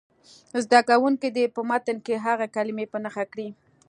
[0.63, 3.49] زده کوونکي دې په متن کې هغه کلمې په نښه کړي.